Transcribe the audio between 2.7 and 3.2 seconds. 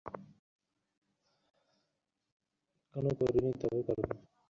এখনো